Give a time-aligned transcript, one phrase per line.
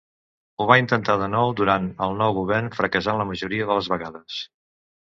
[0.63, 4.43] Ho va intentar de nou durant el nou govern, fracassant la majoria de les vegades.